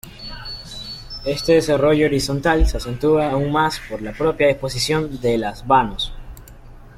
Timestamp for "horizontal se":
2.07-2.77